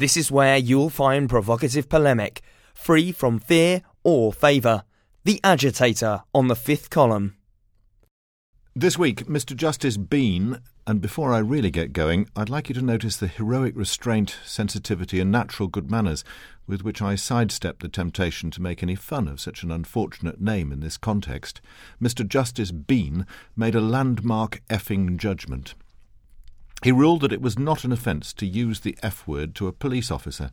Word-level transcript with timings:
This 0.00 0.16
is 0.16 0.32
where 0.32 0.56
you'll 0.56 0.88
find 0.88 1.28
provocative 1.28 1.90
polemic, 1.90 2.40
free 2.72 3.12
from 3.12 3.38
fear 3.38 3.82
or 4.02 4.32
favour. 4.32 4.84
The 5.24 5.40
Agitator 5.44 6.22
on 6.32 6.48
the 6.48 6.56
fifth 6.56 6.88
column. 6.88 7.36
This 8.74 8.96
week, 8.96 9.26
Mr. 9.26 9.54
Justice 9.54 9.98
Bean, 9.98 10.60
and 10.86 11.02
before 11.02 11.34
I 11.34 11.38
really 11.40 11.70
get 11.70 11.92
going, 11.92 12.30
I'd 12.34 12.48
like 12.48 12.70
you 12.70 12.74
to 12.76 12.80
notice 12.80 13.18
the 13.18 13.26
heroic 13.26 13.74
restraint, 13.76 14.38
sensitivity, 14.42 15.20
and 15.20 15.30
natural 15.30 15.68
good 15.68 15.90
manners 15.90 16.24
with 16.66 16.82
which 16.82 17.02
I 17.02 17.14
sidestep 17.14 17.80
the 17.80 17.88
temptation 17.90 18.50
to 18.52 18.62
make 18.62 18.82
any 18.82 18.94
fun 18.94 19.28
of 19.28 19.38
such 19.38 19.62
an 19.62 19.70
unfortunate 19.70 20.40
name 20.40 20.72
in 20.72 20.80
this 20.80 20.96
context. 20.96 21.60
Mr. 22.00 22.26
Justice 22.26 22.70
Bean 22.70 23.26
made 23.54 23.74
a 23.74 23.82
landmark 23.82 24.62
effing 24.70 25.18
judgment. 25.18 25.74
He 26.82 26.92
ruled 26.92 27.20
that 27.20 27.32
it 27.32 27.42
was 27.42 27.58
not 27.58 27.84
an 27.84 27.92
offence 27.92 28.32
to 28.34 28.46
use 28.46 28.80
the 28.80 28.96
F 29.02 29.26
word 29.26 29.54
to 29.56 29.66
a 29.66 29.72
police 29.72 30.10
officer. 30.10 30.50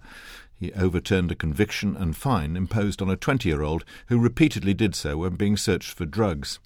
He 0.60 0.74
overturned 0.74 1.32
a 1.32 1.36
conviction 1.36 1.96
and 1.96 2.18
fine 2.18 2.58
imposed 2.58 3.02
on 3.02 3.10
a 3.10 3.16
20 3.16 3.48
year 3.48 3.62
old 3.62 3.86
who 4.08 4.20
repeatedly 4.20 4.74
did 4.74 4.96
so 4.96 5.18
when 5.18 5.36
being 5.36 5.56
searched 5.56 5.94
for 5.94 6.06
drugs. 6.06 6.60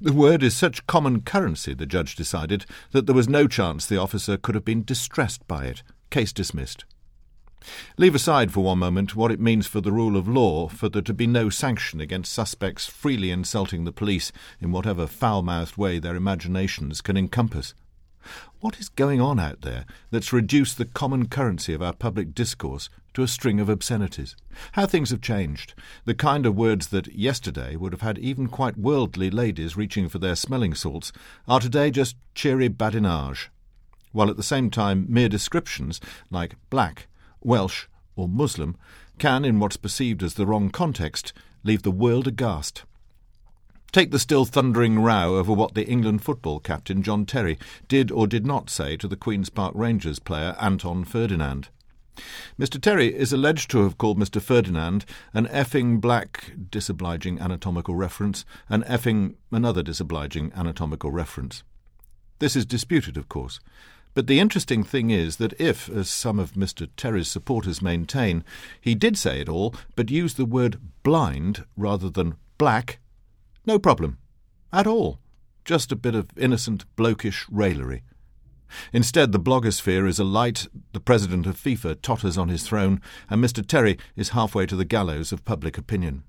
The 0.00 0.12
word 0.12 0.42
is 0.42 0.56
such 0.56 0.86
common 0.86 1.20
currency, 1.20 1.74
the 1.74 1.86
judge 1.86 2.16
decided, 2.16 2.64
that 2.92 3.06
there 3.06 3.14
was 3.14 3.28
no 3.28 3.46
chance 3.46 3.84
the 3.84 4.00
officer 4.00 4.36
could 4.36 4.54
have 4.54 4.64
been 4.64 4.82
distressed 4.82 5.46
by 5.46 5.66
it. 5.66 5.82
Case 6.10 6.32
dismissed. 6.32 6.84
Leave 7.98 8.14
aside 8.14 8.52
for 8.52 8.64
one 8.64 8.78
moment 8.78 9.14
what 9.14 9.30
it 9.30 9.40
means 9.40 9.66
for 9.66 9.80
the 9.80 9.92
rule 9.92 10.16
of 10.16 10.28
law 10.28 10.68
for 10.68 10.88
there 10.88 11.02
to 11.02 11.12
be 11.12 11.26
no 11.26 11.50
sanction 11.50 12.00
against 12.00 12.32
suspects 12.32 12.86
freely 12.86 13.30
insulting 13.30 13.84
the 13.84 13.92
police 13.92 14.32
in 14.60 14.72
whatever 14.72 15.06
foul 15.06 15.42
mouthed 15.42 15.76
way 15.76 15.98
their 15.98 16.16
imaginations 16.16 17.00
can 17.00 17.16
encompass. 17.16 17.74
What 18.60 18.78
is 18.78 18.88
going 18.88 19.20
on 19.20 19.38
out 19.38 19.62
there 19.62 19.84
that's 20.10 20.32
reduced 20.32 20.78
the 20.78 20.84
common 20.84 21.28
currency 21.28 21.74
of 21.74 21.82
our 21.82 21.92
public 21.92 22.34
discourse 22.34 22.88
to 23.14 23.22
a 23.22 23.28
string 23.28 23.60
of 23.60 23.68
obscenities? 23.68 24.36
How 24.72 24.86
things 24.86 25.10
have 25.10 25.20
changed. 25.20 25.74
The 26.04 26.14
kind 26.14 26.46
of 26.46 26.56
words 26.56 26.88
that 26.88 27.14
yesterday 27.14 27.76
would 27.76 27.92
have 27.92 28.02
had 28.02 28.18
even 28.18 28.48
quite 28.48 28.76
worldly 28.76 29.30
ladies 29.30 29.76
reaching 29.76 30.08
for 30.08 30.18
their 30.18 30.36
smelling 30.36 30.74
salts 30.74 31.12
are 31.46 31.60
today 31.60 31.90
just 31.90 32.16
cheery 32.34 32.68
badinage, 32.68 33.48
while 34.12 34.30
at 34.30 34.36
the 34.36 34.42
same 34.42 34.70
time 34.70 35.06
mere 35.08 35.28
descriptions 35.28 36.00
like 36.30 36.56
black, 36.70 37.08
Welsh, 37.42 37.86
or 38.16 38.28
Muslim 38.28 38.76
can, 39.18 39.44
in 39.44 39.58
what's 39.58 39.76
perceived 39.76 40.22
as 40.22 40.34
the 40.34 40.46
wrong 40.46 40.70
context, 40.70 41.32
leave 41.62 41.82
the 41.82 41.90
world 41.90 42.26
aghast. 42.26 42.84
Take 43.92 44.10
the 44.10 44.18
still 44.18 44.44
thundering 44.44 44.98
row 44.98 45.36
over 45.36 45.52
what 45.52 45.74
the 45.74 45.86
England 45.86 46.22
football 46.22 46.60
captain 46.60 47.02
John 47.02 47.24
Terry 47.24 47.58
did 47.88 48.10
or 48.10 48.26
did 48.26 48.46
not 48.46 48.68
say 48.68 48.96
to 48.96 49.08
the 49.08 49.16
Queen's 49.16 49.48
Park 49.48 49.72
Rangers 49.74 50.18
player 50.18 50.56
Anton 50.60 51.04
Ferdinand. 51.04 51.68
Mr. 52.58 52.80
Terry 52.80 53.14
is 53.14 53.32
alleged 53.32 53.70
to 53.70 53.82
have 53.82 53.98
called 53.98 54.18
Mr. 54.18 54.40
Ferdinand 54.40 55.04
an 55.34 55.46
effing 55.48 56.00
black 56.00 56.52
disobliging 56.70 57.38
anatomical 57.38 57.94
reference, 57.94 58.44
an 58.68 58.82
effing 58.84 59.34
another 59.50 59.82
disobliging 59.82 60.52
anatomical 60.54 61.10
reference. 61.10 61.62
This 62.38 62.56
is 62.56 62.66
disputed, 62.66 63.16
of 63.16 63.28
course. 63.28 63.60
But 64.14 64.26
the 64.26 64.40
interesting 64.40 64.82
thing 64.82 65.10
is 65.10 65.36
that 65.36 65.58
if, 65.60 65.90
as 65.90 66.08
some 66.08 66.38
of 66.38 66.52
Mr. 66.52 66.88
Terry's 66.96 67.28
supporters 67.28 67.82
maintain, 67.82 68.44
he 68.80 68.94
did 68.94 69.18
say 69.18 69.40
it 69.40 69.48
all, 69.48 69.74
but 69.94 70.10
used 70.10 70.38
the 70.38 70.46
word 70.46 70.80
blind 71.02 71.64
rather 71.76 72.08
than 72.08 72.36
black 72.56 72.98
no 73.66 73.78
problem. 73.78 74.18
At 74.72 74.86
all. 74.86 75.18
Just 75.64 75.90
a 75.90 75.96
bit 75.96 76.14
of 76.14 76.28
innocent, 76.36 76.84
blokish 76.96 77.44
raillery. 77.50 78.02
Instead, 78.92 79.32
the 79.32 79.40
blogosphere 79.40 80.08
is 80.08 80.18
alight, 80.18 80.66
the 80.92 81.00
president 81.00 81.46
of 81.46 81.56
FIFA 81.56 82.00
totters 82.02 82.38
on 82.38 82.48
his 82.48 82.62
throne, 82.62 83.00
and 83.28 83.42
Mr. 83.42 83.66
Terry 83.66 83.98
is 84.16 84.30
halfway 84.30 84.66
to 84.66 84.76
the 84.76 84.84
gallows 84.84 85.32
of 85.32 85.44
public 85.44 85.78
opinion. 85.78 86.22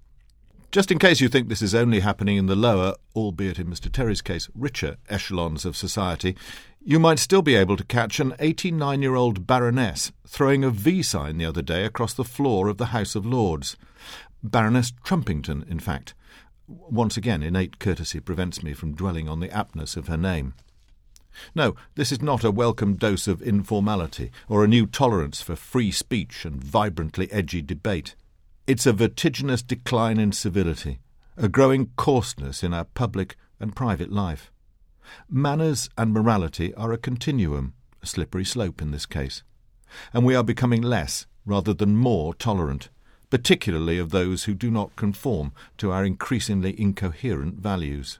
Just 0.71 0.91
in 0.91 0.99
case 0.99 1.21
you 1.21 1.29
think 1.29 1.47
this 1.47 1.61
is 1.61 1.73
only 1.73 2.01
happening 2.01 2.37
in 2.37 2.47
the 2.47 2.55
lower, 2.55 2.95
albeit 3.15 3.57
in 3.57 3.67
Mr. 3.67 3.91
Terry's 3.91 4.21
case, 4.21 4.49
richer 4.53 4.97
echelons 5.07 5.65
of 5.65 5.77
society, 5.77 6.35
you 6.83 6.99
might 6.99 7.19
still 7.19 7.41
be 7.41 7.55
able 7.55 7.77
to 7.77 7.85
catch 7.85 8.19
an 8.19 8.33
89 8.39 9.01
year 9.01 9.15
old 9.15 9.47
baroness 9.47 10.11
throwing 10.27 10.63
a 10.63 10.69
V 10.69 11.01
sign 11.03 11.37
the 11.37 11.45
other 11.45 11.61
day 11.61 11.85
across 11.85 12.13
the 12.13 12.23
floor 12.23 12.67
of 12.67 12.77
the 12.77 12.87
House 12.87 13.15
of 13.15 13.25
Lords. 13.25 13.77
Baroness 14.43 14.91
Trumpington, 15.03 15.69
in 15.69 15.79
fact. 15.79 16.13
Once 16.67 17.15
again, 17.15 17.41
innate 17.41 17.79
courtesy 17.79 18.19
prevents 18.19 18.61
me 18.61 18.73
from 18.73 18.93
dwelling 18.93 19.29
on 19.29 19.39
the 19.39 19.49
aptness 19.49 19.95
of 19.95 20.09
her 20.09 20.17
name. 20.17 20.53
No, 21.55 21.75
this 21.95 22.11
is 22.11 22.21
not 22.21 22.43
a 22.43 22.51
welcome 22.51 22.95
dose 22.95 23.25
of 23.25 23.41
informality 23.41 24.31
or 24.49 24.63
a 24.63 24.67
new 24.67 24.85
tolerance 24.85 25.41
for 25.41 25.55
free 25.55 25.91
speech 25.91 26.43
and 26.43 26.61
vibrantly 26.61 27.31
edgy 27.31 27.61
debate. 27.61 28.15
It's 28.65 28.85
a 28.85 28.91
vertiginous 28.91 29.61
decline 29.61 30.19
in 30.19 30.33
civility, 30.33 30.99
a 31.37 31.47
growing 31.47 31.91
coarseness 31.95 32.63
in 32.63 32.73
our 32.73 32.83
public 32.85 33.37
and 33.61 33.73
private 33.73 34.11
life. 34.11 34.51
Manners 35.29 35.89
and 35.97 36.11
morality 36.11 36.73
are 36.73 36.91
a 36.91 36.97
continuum, 36.97 37.75
a 38.03 38.05
slippery 38.05 38.43
slope 38.43 38.81
in 38.81 38.91
this 38.91 39.05
case, 39.05 39.41
and 40.11 40.25
we 40.25 40.35
are 40.35 40.43
becoming 40.43 40.81
less 40.81 41.27
rather 41.45 41.73
than 41.73 41.95
more 41.95 42.33
tolerant 42.33 42.89
particularly 43.29 43.97
of 43.97 44.11
those 44.11 44.45
who 44.45 44.53
do 44.53 44.71
not 44.71 44.95
conform 44.95 45.51
to 45.77 45.91
our 45.91 46.05
increasingly 46.05 46.79
incoherent 46.79 47.55
values. 47.55 48.19